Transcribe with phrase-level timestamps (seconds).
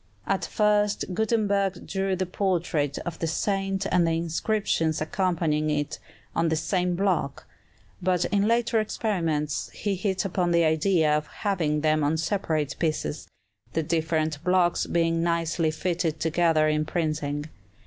[0.25, 5.99] At first Gutenberg drew the portrait of the saint and the inscriptions accompanying it
[6.35, 7.45] on the same block;
[8.01, 13.27] but in later experiments he hit upon the idea of having them on separate pieces,
[13.73, 17.45] the different blocks being nicely fitted together in printing.